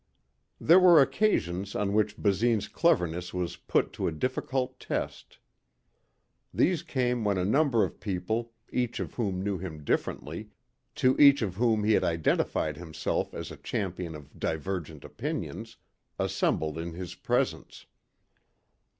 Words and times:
There 0.59 0.79
were 0.79 0.99
occasions 0.99 1.75
on 1.75 1.93
which 1.93 2.17
Basine's 2.17 2.67
cleverness 2.67 3.35
was 3.35 3.55
put 3.55 3.93
to 3.93 4.07
a 4.07 4.11
difficult 4.11 4.79
test. 4.79 5.37
These 6.51 6.81
came 6.81 7.23
when 7.23 7.37
a 7.37 7.45
number 7.45 7.83
of 7.83 7.99
people, 7.99 8.51
each 8.73 8.99
of 8.99 9.13
whom 9.13 9.43
knew 9.43 9.59
him 9.59 9.83
differently, 9.83 10.49
to 10.95 11.15
each 11.19 11.43
of 11.43 11.53
whom 11.57 11.83
he 11.83 11.91
had 11.93 12.03
identified 12.03 12.77
himself 12.77 13.35
as 13.35 13.51
a 13.51 13.57
champion 13.57 14.15
of 14.15 14.39
divergent 14.39 15.05
opinions, 15.05 15.77
assembled 16.17 16.79
in 16.79 16.93
his 16.93 17.13
presence. 17.13 17.85